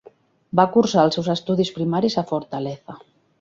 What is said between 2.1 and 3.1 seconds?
a Fortaleza.